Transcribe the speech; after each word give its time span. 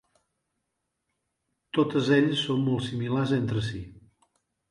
Totes 1.77 2.09
elles 2.17 2.41
són 2.47 2.65
molt 2.69 2.85
similars 2.87 3.35
entre 3.39 3.65
si. 3.67 3.83